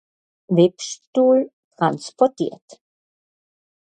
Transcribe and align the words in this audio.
Webstuhl 0.55 1.41
transportiert. 1.77 2.67